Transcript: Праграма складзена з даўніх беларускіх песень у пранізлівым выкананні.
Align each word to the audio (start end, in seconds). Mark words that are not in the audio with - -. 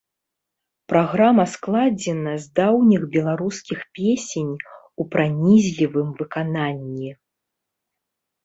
Праграма 0.91 1.43
складзена 1.55 2.33
з 2.45 2.49
даўніх 2.59 3.01
беларускіх 3.15 3.79
песень 3.99 4.49
у 5.05 5.07
пранізлівым 5.13 6.07
выкананні. 6.23 7.09